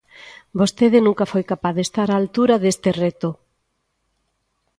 [0.59, 3.29] Vostede nunca foi capaz de estar á altura deste reto.